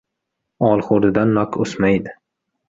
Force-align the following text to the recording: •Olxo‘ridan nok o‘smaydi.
•Olxo‘ridan 0.69 1.35
nok 1.39 1.59
o‘smaydi. 1.67 2.17